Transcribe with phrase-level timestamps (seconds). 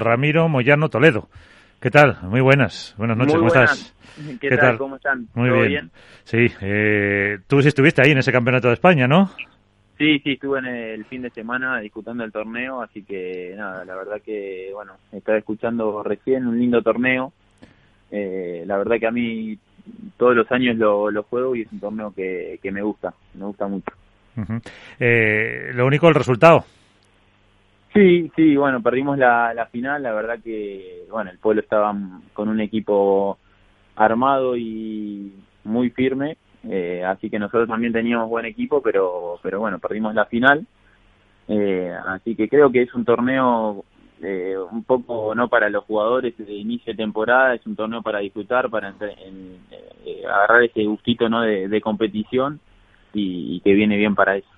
[0.00, 1.28] Ramiro Moyano Toledo.
[1.80, 2.16] ¿Qué tal?
[2.22, 2.94] Muy buenas.
[2.96, 3.72] Buenas noches, Muy ¿cómo buenas.
[3.76, 4.38] estás?
[4.40, 4.78] ¿Qué, ¿Qué tal?
[4.78, 5.26] ¿Cómo están?
[5.34, 5.90] Muy ¿Todo bien.
[6.22, 9.30] Sí, eh, tú sí estuviste ahí en ese campeonato de España, ¿no?
[9.98, 13.96] Sí, sí, estuve en el fin de semana disputando el torneo, así que nada, la
[13.96, 17.32] verdad que, bueno, estaba escuchando recién un lindo torneo.
[18.12, 19.58] Eh, la verdad que a mí
[20.16, 23.44] todos los años lo, lo juego y es un torneo que, que me gusta, me
[23.44, 23.92] gusta mucho.
[25.00, 26.64] Eh, lo único, el resultado.
[27.92, 31.92] Sí, sí, bueno, perdimos la, la final, la verdad que, bueno, el pueblo estaba
[32.32, 33.36] con un equipo
[33.96, 35.32] armado y
[35.64, 36.36] muy firme,
[36.68, 40.66] eh, así que nosotros también teníamos buen equipo, pero, pero bueno, perdimos la final,
[41.48, 43.84] eh, así que creo que es un torneo
[44.22, 48.20] eh, un poco no para los jugadores de inicio de temporada, es un torneo para
[48.20, 52.60] disfrutar, para eh, agarrar ese gustito no de, de competición
[53.12, 54.48] y, y que viene bien para eso.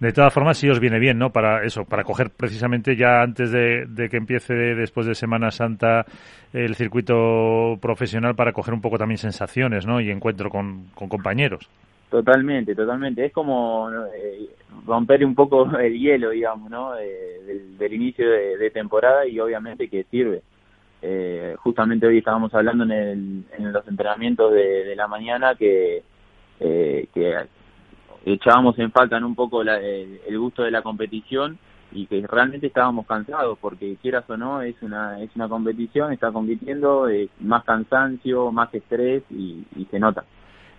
[0.00, 1.30] De todas formas, sí os viene bien, ¿no?
[1.30, 6.06] Para eso, para coger precisamente ya antes de, que empiece después de Semana Santa
[6.54, 10.00] el circuito profesional para coger un poco también sensaciones, ¿no?
[10.00, 11.68] Y encuentro con, compañeros.
[12.08, 13.26] Totalmente, totalmente.
[13.26, 14.48] Es como eh,
[14.86, 16.96] romper un poco el hielo, digamos, ¿no?
[16.98, 20.40] Eh, del, inicio de, temporada y obviamente que sirve.
[21.02, 26.02] Eh, justamente hoy estábamos hablando en, el, en los entrenamientos de, de la mañana que,
[26.60, 27.34] eh, que
[28.24, 31.58] echábamos en falta un poco la- el, gusto de la competición
[31.92, 36.30] y que realmente estábamos cansados porque quieras o no es una es una competición está
[36.30, 40.24] compitiendo eh, más cansancio más estrés y, se nota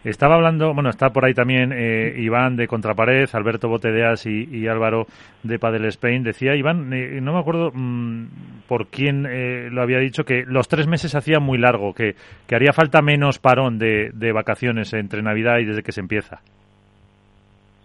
[0.04, 4.68] Estaba hablando, bueno, está por ahí también eh, Iván de Contrapared, Alberto Botedeas y, y
[4.68, 5.06] Álvaro
[5.44, 6.24] de Padel Spain.
[6.24, 8.26] Decía Iván, eh, no me acuerdo mm,
[8.68, 12.16] por quién eh, lo había dicho, que los tres meses hacía muy largo, que,
[12.48, 16.42] que haría falta menos parón de, de vacaciones entre Navidad y desde que se empieza.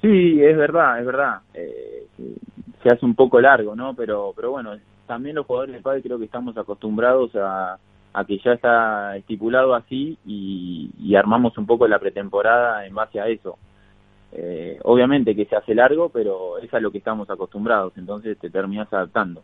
[0.06, 1.40] Sí, es verdad, es verdad.
[1.52, 2.06] Eh,
[2.80, 3.94] se hace un poco largo, ¿no?
[3.94, 7.76] Pero, pero bueno, también los jugadores de pádel creo que estamos acostumbrados a,
[8.12, 13.18] a que ya está estipulado así y, y armamos un poco la pretemporada en base
[13.18, 13.58] a eso.
[14.30, 18.48] Eh, obviamente que se hace largo, pero es a lo que estamos acostumbrados, entonces te
[18.48, 19.42] terminas adaptando.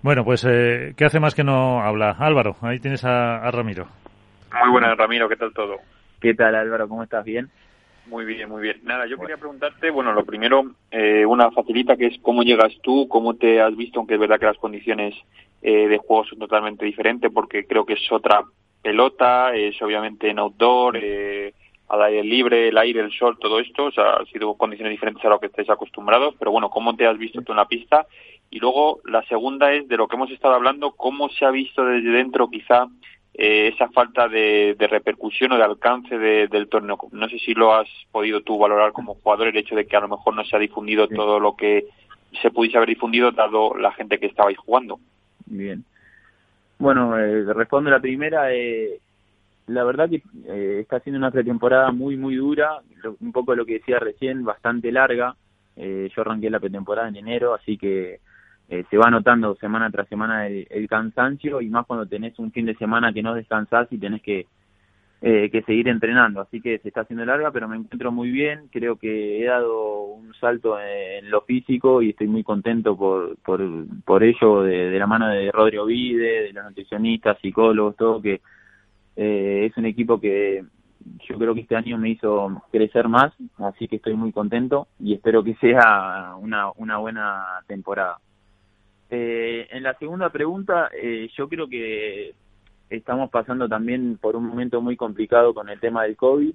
[0.00, 2.16] Bueno, pues, eh, ¿qué hace más que no habla?
[2.18, 3.86] Álvaro, ahí tienes a, a Ramiro.
[4.62, 5.76] Muy buenas, Ramiro, ¿qué tal todo?
[6.20, 6.88] ¿Qué tal Álvaro?
[6.88, 7.22] ¿Cómo estás?
[7.24, 7.50] ¿Bien?
[8.06, 8.80] Muy bien, muy bien.
[8.82, 13.08] Nada, yo quería preguntarte, bueno, lo primero, eh, una facilita que es cómo llegas tú,
[13.08, 15.14] cómo te has visto, aunque es verdad que las condiciones
[15.62, 18.44] eh, de juego son totalmente diferentes, porque creo que es otra
[18.82, 21.54] pelota, es obviamente en outdoor, eh,
[21.88, 25.24] al aire libre, el aire, el sol, todo esto, o sea, han sido condiciones diferentes
[25.24, 28.06] a lo que estáis acostumbrados, pero bueno, ¿cómo te has visto tú en la pista?
[28.50, 31.84] Y luego, la segunda es de lo que hemos estado hablando, cómo se ha visto
[31.84, 32.86] desde dentro quizá
[33.34, 36.98] eh, esa falta de, de repercusión o de alcance de- del torneo.
[37.12, 40.00] No sé si lo has podido tú valorar como jugador, el hecho de que a
[40.00, 41.14] lo mejor no se ha difundido Sí.
[41.14, 41.86] todo lo que
[42.40, 44.98] se pudiese haber difundido dado la gente que estabais jugando.
[45.46, 45.84] Bien.
[46.78, 48.52] Bueno, eh, respondo la primera.
[48.52, 48.98] Eh,
[49.68, 52.80] la verdad que eh, está siendo una pretemporada muy, muy dura.
[53.20, 55.36] Un poco lo que decía recién, bastante larga.
[55.76, 58.20] Eh, yo arranqué la pretemporada en enero, así que
[58.68, 62.66] eh, se va notando semana tras semana el, cansancio y más cuando tenés un fin
[62.66, 64.46] de semana que no descansás y tenés que,
[65.20, 66.40] eh, que seguir entrenando.
[66.40, 68.68] Así que se está haciendo larga, pero me encuentro muy bien.
[68.72, 73.60] Creo que he dado un salto en, lo físico y estoy muy contento por, por,
[74.04, 78.40] por ello, de, de la mano de Rodrigo Vide, de los nutricionistas, psicólogos, todo, que
[79.16, 80.64] eh, es un equipo que
[81.28, 85.14] yo creo que este año me hizo crecer más, así que estoy muy contento y
[85.14, 88.18] espero que sea una, una buena temporada.
[89.10, 92.34] Eh, en la segunda pregunta, eh, yo creo que
[92.90, 96.54] estamos pasando también por un momento muy complicado con el tema del COVID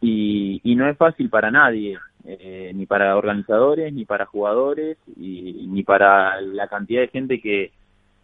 [0.00, 5.82] y, no es fácil para nadie, eh, ni para organizadores, ni para jugadores, y, ni
[5.82, 7.72] para la cantidad de gente que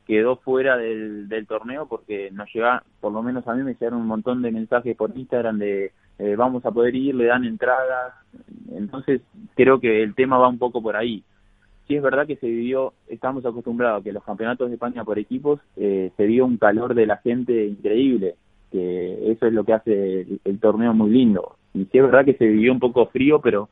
[0.06, 4.00] quedó fuera del, del torneo porque nos llega, por lo menos a mí me llegaron
[4.00, 8.14] un montón de mensajes por Instagram de eh, vamos a poder ir, le dan entradas,
[8.72, 9.20] entonces
[9.54, 11.24] creo que el tema va un poco por ahí
[11.86, 15.18] sí es verdad que se vivió, estamos acostumbrados a que los campeonatos de España por
[15.18, 18.34] equipos eh, se vio un calor de la gente increíble,
[18.70, 21.56] que eso es lo que hace el, el torneo muy lindo.
[21.74, 23.68] Y sí es verdad que se vivió un poco frío, pero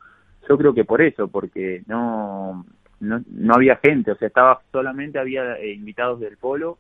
[0.49, 2.65] yo creo que por eso, porque no
[3.01, 6.79] no, no había gente, o sea, estaba solamente había eh, invitados del polo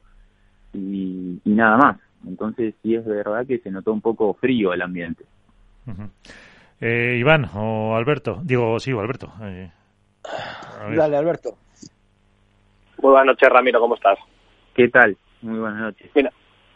[0.72, 2.00] y, y nada más.
[2.26, 5.24] Entonces sí es verdad que se notó un poco frío el ambiente.
[6.80, 9.32] Eh, Iván o Alberto, digo, sí, o Alberto.
[10.96, 11.56] Dale, Alberto.
[12.98, 14.18] Muy buenas noches, Ramiro, ¿cómo estás?
[14.74, 15.16] ¿Qué tal?
[15.42, 16.10] Muy buenas noches.
[16.14, 16.32] Mira,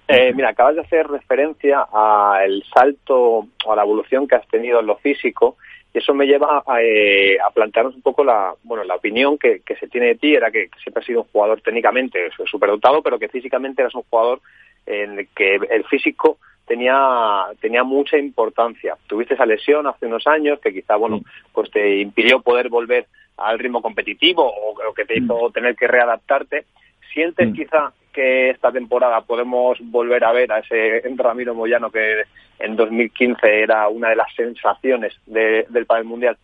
[0.07, 4.81] eh, mira, acabas de hacer referencia al salto o a la evolución que has tenido
[4.81, 5.57] en lo físico
[5.93, 9.61] Y eso me lleva a, eh, a plantearnos un poco la, bueno, la opinión que,
[9.61, 13.19] que, se tiene de ti, era que, siempre has sido un jugador técnicamente superdotado, pero
[13.19, 14.41] que físicamente eras un jugador
[14.87, 18.97] en el que el físico tenía, tenía mucha importancia.
[19.07, 21.21] Tuviste esa lesión hace unos años que quizá, bueno,
[21.53, 23.07] pues te impidió poder volver
[23.39, 26.67] al ritmo competitivo o, que te hizo tener que readaptarte.
[27.13, 32.25] ¿Sientes quizá que esta temporada podemos volver a ver a ese Ramiro Moyano que
[32.59, 36.37] en 2015 era una de las sensaciones del Padel Mundial?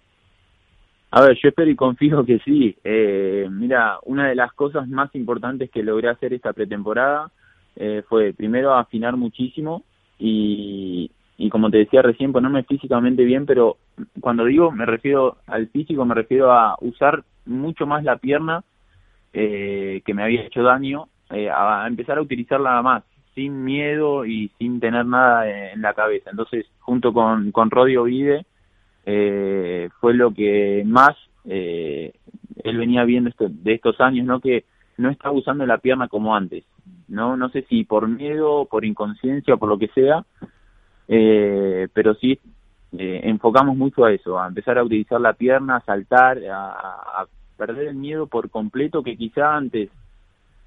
[1.11, 2.77] A ver, yo espero y confío que sí.
[2.83, 7.31] Eh, mira, una de las cosas más importantes que logré hacer esta pretemporada
[7.77, 9.85] eh, fue primero afinar muchísimo
[10.19, 13.77] y, y como te decía recién, ponerme físicamente bien, pero
[14.21, 18.63] cuando digo me refiero al físico, me refiero a usar mucho más la pierna
[19.33, 23.03] eh, que me había hecho daño, eh, a empezar a utilizarla más,
[23.35, 26.31] sin miedo y sin tener nada en la cabeza.
[26.31, 28.47] Entonces, junto con, con Rodio Vide,
[29.07, 32.13] eh, fue lo que más eh,
[32.63, 34.41] él venía viendo de estos años, ¿no?
[34.41, 34.65] Que
[34.97, 36.65] no estaba usando la pierna como antes,
[37.09, 37.37] ¿no?
[37.37, 40.25] No sé si por miedo, por inconsciencia o por lo que sea,
[41.09, 42.39] eh, pero sí
[42.97, 47.89] eh, enfocamos mucho a eso, a empezar a utilizar la pierna, a saltar, a, perder
[47.89, 49.89] el miedo por completo que quizá antes,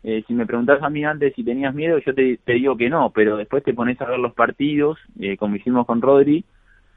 [0.03, 3.11] eh, si me preguntas a mí antes si tenías miedo, yo te, digo que no,
[3.13, 6.45] pero después te pones a ver los partidos, eh, como hicimos con Rodri,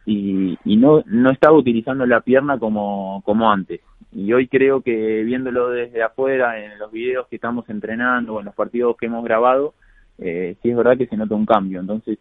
[0.06, 3.80] y, y no, no estaba utilizando la pierna como, como antes.
[4.12, 8.46] Y hoy creo que viéndolo desde afuera, en los videos que estamos entrenando o en
[8.46, 9.74] los partidos que hemos grabado,
[10.18, 11.80] eh, sí es verdad que se nota un cambio.
[11.80, 12.18] Entonces,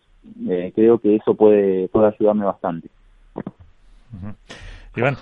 [0.48, 2.90] eh, creo que eso puede, puede ayudarme bastante.
[4.96, 5.18] Iván.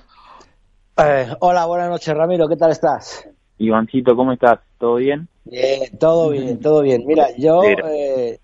[0.97, 2.47] Eh, hola, buenas noches, Ramiro.
[2.47, 3.27] ¿Qué tal estás?
[3.57, 4.59] Ivancito, ¿cómo estás?
[4.77, 5.27] ¿Todo bien?
[5.45, 7.03] Bien, todo bien, todo bien.
[7.05, 8.39] Mira, yo eh,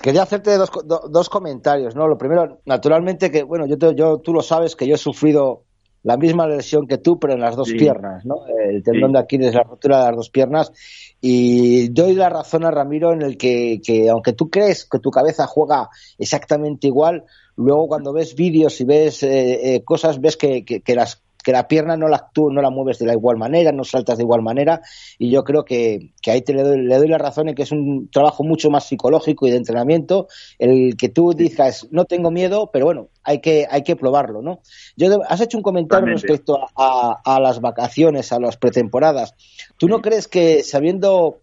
[0.00, 2.08] quería hacerte dos, dos comentarios, ¿no?
[2.08, 5.64] Lo primero, naturalmente, que, bueno, yo, yo tú lo sabes que yo he sufrido
[6.02, 8.46] la misma lesión que tú, pero en las dos piernas, ¿no?
[8.46, 10.72] El tendón de Aquiles, la rotura de las dos piernas.
[11.20, 15.10] Y doy la razón a Ramiro en el que, que aunque tú crees que tu
[15.10, 17.24] cabeza juega exactamente igual,
[17.56, 21.52] luego cuando ves vídeos y ves eh, eh, cosas, ves que, que, que, las que
[21.52, 24.24] la pierna no la, tú no la mueves de la igual manera, no saltas de
[24.24, 24.80] igual manera,
[25.18, 27.62] y yo creo que, que ahí te le doy, le doy la razón en que
[27.62, 30.28] es un trabajo mucho más psicológico y de entrenamiento,
[30.58, 34.60] el que tú digas, no tengo miedo, pero bueno, hay que, hay que probarlo, ¿no?
[34.96, 39.34] Yo, has hecho un comentario respecto a, a, las vacaciones, a las pretemporadas.
[39.76, 41.40] ¿Tú no crees que sabiendo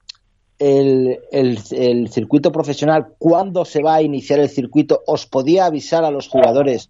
[0.60, 6.04] el, el, el, circuito profesional, cuándo se va a iniciar el circuito, os podía avisar
[6.04, 6.90] a los jugadores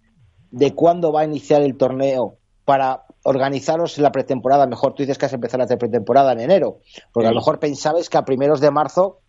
[0.50, 2.39] de cuándo va a iniciar el torneo
[2.70, 4.64] para organizaros la pretemporada.
[4.64, 6.78] Mejor tú dices que has empezado la pretemporada en enero,
[7.12, 9.22] porque a lo mejor pensabais que a primeros de marzo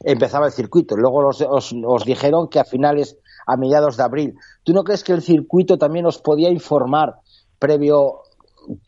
[0.00, 0.96] empezaba el circuito.
[0.96, 3.16] Luego os, os, os, dijeron que a finales,
[3.46, 4.34] a mediados de abril.
[4.64, 7.14] ¿Tú no crees que el circuito también os podía informar
[7.60, 8.22] previo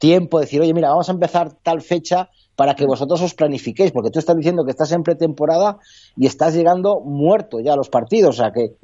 [0.01, 4.11] tiempo, decir, oye, mira, vamos a empezar tal fecha para que vosotros os planifiquéis, porque
[4.11, 5.79] tú estás diciendo que estás en pretemporada
[6.17, 8.75] y estás llegando muerto ya a los partidos, o sea, que,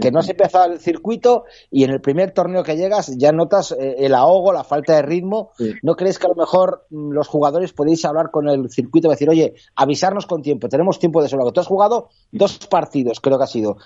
[0.00, 3.72] que no has empezado el circuito y en el primer torneo que llegas ya notas
[3.72, 5.50] eh, el ahogo, la falta de ritmo.
[5.82, 9.10] ¿No crees que a lo mejor mm, los jugadores podéis hablar con el circuito y
[9.10, 11.50] decir, oye, avisarnos con tiempo, tenemos tiempo de sobra?
[11.52, 13.76] Tú has jugado dos partidos, creo que ha sido.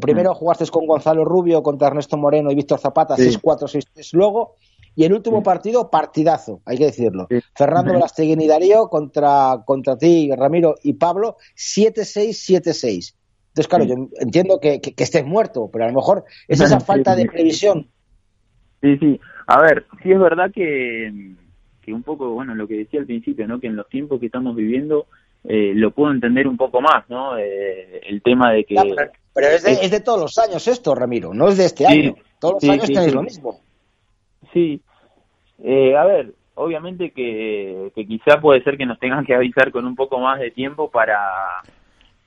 [0.00, 4.56] Primero jugaste con Gonzalo Rubio, contra Ernesto Moreno y Víctor Zapata, 6-4, 6-3 luego
[4.98, 7.28] y el último partido, partidazo, hay que decirlo.
[7.54, 12.30] Fernando Velastegui y Darío contra, contra ti, Ramiro y Pablo, 7-6,
[12.64, 13.14] 7-6.
[13.46, 17.14] Entonces, claro, yo entiendo que, que, estés muerto, pero a lo mejor es esa falta
[17.14, 17.86] de previsión.
[18.80, 19.20] Sí, sí.
[19.46, 21.36] A ver, sí es verdad que,
[21.80, 23.60] que un poco, bueno, lo que decía al principio, ¿no?
[23.60, 25.06] Que en los tiempos que estamos viviendo
[25.44, 27.38] eh, lo puedo entender un poco más, ¿no?
[27.38, 28.74] Eh, el tema de que...
[29.32, 31.92] pero, es, de, es, de, todos los años esto, Ramiro, no es de este sí,
[31.92, 32.16] año.
[32.40, 33.60] Todos los sí, años sí, tenéis lo mismo.
[34.52, 34.82] Sí,
[35.62, 39.86] eh, a ver, obviamente que, que quizá puede ser que nos tengan que avisar con
[39.86, 41.18] un poco más de tiempo para,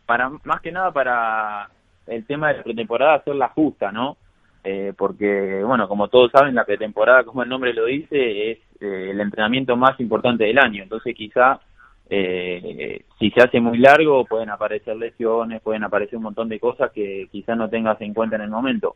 [0.06, 1.70] para más que nada para
[2.08, 4.18] el tema de la pretemporada hacerla justa, ¿no?
[4.64, 9.10] Eh, porque, bueno, como todos saben, la pretemporada, como el nombre lo dice, es eh,
[9.12, 10.84] el entrenamiento más importante del año.
[10.84, 11.60] Entonces, quizá
[12.10, 16.92] eh, si se hace muy largo, pueden aparecer lesiones, pueden aparecer un montón de cosas
[16.92, 18.96] que quizá no tengas en cuenta en el momento.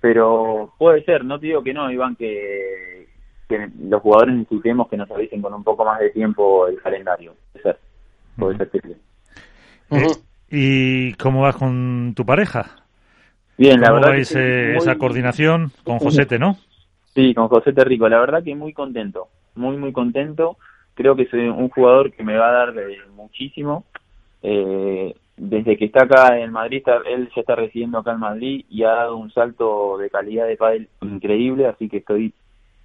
[0.00, 3.08] Pero puede ser, no te digo que no, Iván, que,
[3.52, 7.34] que los jugadores necesitemos que nos avisen con un poco más de tiempo el calendario.
[7.52, 7.78] Puede ser,
[8.36, 8.70] puede ser
[10.50, 12.84] ¿Y cómo vas con tu pareja?
[13.58, 14.10] Bien, la verdad.
[14.10, 16.56] Vais, eh, esa coordinación con Josete, no?
[17.14, 18.08] Sí, con Josete Rico.
[18.08, 20.56] La verdad que muy contento, muy, muy contento.
[20.94, 23.84] Creo que soy un jugador que me va a dar de muchísimo.
[24.42, 28.64] Eh, desde que está acá en Madrid, está, él ya está residiendo acá en Madrid
[28.68, 32.34] y ha dado un salto de calidad de pádel increíble, así que estoy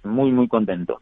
[0.04, 1.00] muy, muy contento.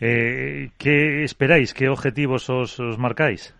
[0.00, 1.74] Eh, ¿Qué esperáis?
[1.74, 3.54] ¿Qué objetivos os, marcáis?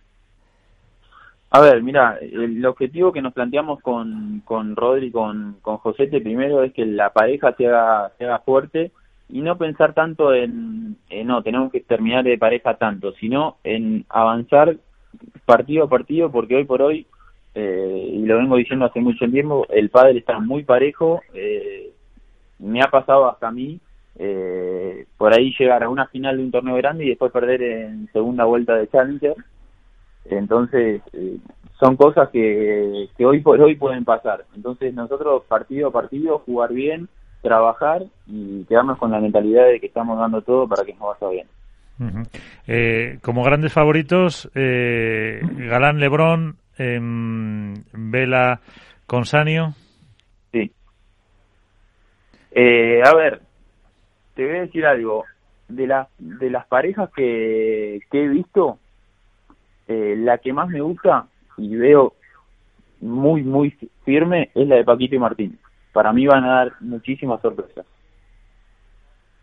[1.51, 6.21] A ver, mira, el objetivo que nos planteamos con, con Rodri y con, con Josete
[6.21, 8.91] primero es que la pareja se haga, se haga fuerte
[9.29, 14.75] y no pensar tanto en, no, tenemos que terminar de pareja tanto, sino en avanzar
[15.45, 17.05] partido a partido, porque hoy por hoy,
[17.53, 21.91] eh, y lo vengo diciendo hace mucho tiempo, el padre está muy parejo, eh,
[22.57, 23.79] me ha pasado hasta a mí,
[24.19, 28.09] eh, por ahí llegar a una final de un torneo grande y después perder en
[28.11, 29.35] segunda vuelta de Challenger.
[30.25, 31.37] Entonces, eh,
[31.79, 34.43] son cosas que, que hoy por hoy pueden pasar.
[34.55, 37.07] Entonces, nosotros partido a partido, jugar bien,
[37.41, 41.31] trabajar y quedarnos con la mentalidad de que estamos dando todo para que nos vaya
[41.31, 41.47] bien.
[42.67, 46.99] eh, como grandes favoritos, eh, Galán Lebrón, eh,
[47.93, 48.59] Vela
[49.05, 49.73] Consanio.
[50.51, 50.71] Sí.
[52.51, 53.41] Eh, a ver,
[54.35, 55.25] te voy a decir algo.
[55.67, 58.79] De, la, de las parejas que, que he visto,
[59.87, 62.13] eh, la que más me gusta y veo
[63.01, 65.59] muy, muy firme es la de Paquito y Martín.
[65.93, 67.85] Para mí van a dar muchísimas sorpresas.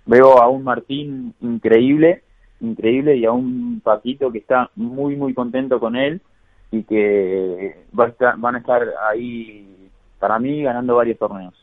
[0.04, 2.22] Veo a un Martín increíble,
[2.60, 6.20] increíble, y a un Paquito que está muy, muy contento con él
[6.70, 11.54] y que va a estar, van a estar ahí, para mí, ganando varios torneos.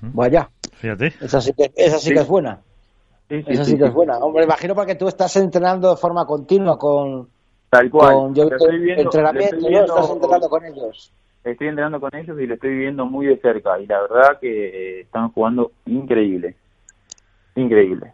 [0.00, 0.48] Vaya.
[0.80, 1.06] Fíjate.
[1.20, 2.60] Esa sí que, esa sí, que es buena.
[3.28, 4.18] Sí, esa sí, que es buena.
[4.18, 7.28] Hombre, imagino porque tú estás entrenando de forma continua con.
[7.68, 8.14] Tal cual.
[8.14, 11.12] Con, yo, estoy viendo, entrenamiento, viendo, estás entrenando con ellos.
[11.42, 13.78] Estoy entrenando con ellos y lo estoy viendo muy de cerca.
[13.80, 16.54] Y la verdad que están jugando increíble.
[17.56, 18.12] Increíble.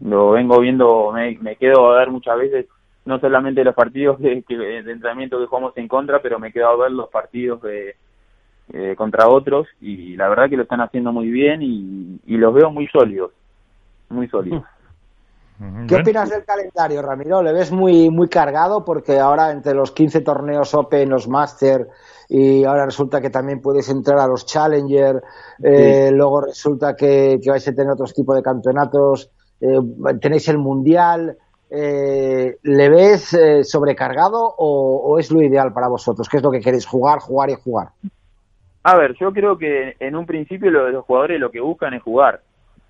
[0.00, 2.66] Lo vengo viendo, me, me quedo a ver muchas veces,
[3.04, 6.76] no solamente los partidos de, de entrenamiento que jugamos en contra, pero me quedo a
[6.76, 7.94] ver los partidos de
[8.72, 12.68] eh, contra otros y la verdad que lo están haciendo muy bien y, los veo
[12.72, 13.30] muy sólidos,
[14.08, 14.64] muy sólidos.
[15.86, 17.44] ¿Qué opinas del calendario, Ramiro?
[17.44, 18.84] ¿Le ves muy muy cargado?
[18.84, 21.86] Porque ahora entre los 15 torneos Open, los Master
[22.28, 25.22] y ahora resulta que también puedes entrar a los Challenger,
[25.62, 29.30] eh, luego resulta que, vais a tener otros tipos de campeonatos,
[29.60, 29.78] eh,
[30.20, 31.38] tenéis el Mundial.
[31.70, 36.28] ¿Le ves sobrecargado o, o, es lo ideal para vosotros?
[36.28, 36.84] ¿Qué es lo que queréis?
[36.84, 37.90] Jugar, jugar y jugar.
[38.88, 42.02] A ver, yo creo que en un principio lo, los jugadores lo que buscan es
[42.04, 42.42] jugar.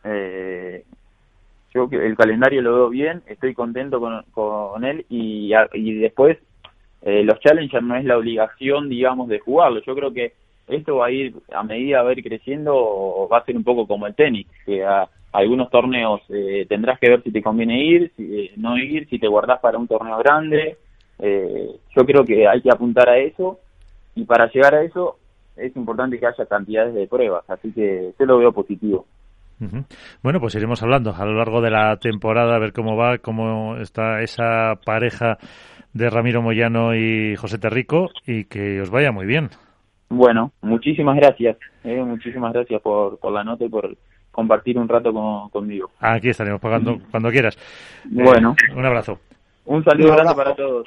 [0.04, 0.84] Eh,
[1.72, 6.36] yo el calendario lo veo bien, estoy contento con, con él y, y después
[7.00, 9.80] eh, los challengers no es la obligación, digamos, de jugarlo.
[9.86, 10.34] Yo creo que
[10.68, 14.06] esto va a ir, a medida de ir creciendo, va a ser un poco como
[14.06, 18.38] el tenis, que a, algunos torneos eh, tendrás que ver si te conviene ir, si
[18.38, 20.76] eh, no ir, si te guardás para un torneo grande.
[21.20, 23.58] Eh, yo creo que hay que apuntar a eso
[24.14, 25.16] y para llegar a eso
[25.56, 29.06] es importante que haya cantidades de pruebas, así que yo lo veo positivo.
[30.22, 33.76] Bueno, pues iremos hablando a lo largo de la temporada, a ver cómo va, cómo
[33.78, 35.38] está esa pareja
[35.94, 39.48] de Ramiro Moyano y José Terrico y que os vaya muy bien.
[40.10, 43.96] Bueno, muchísimas gracias, eh, muchísimas gracias por, por la nota y por
[44.30, 45.10] compartir un rato
[45.50, 45.90] conmigo.
[46.00, 47.56] Aquí estaremos pagando cuando quieras.
[48.04, 48.54] Bueno.
[48.68, 49.18] Eh, un abrazo.
[49.64, 50.86] Un saludo grande para todos.